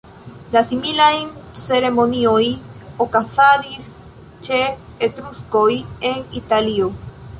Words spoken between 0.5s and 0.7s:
La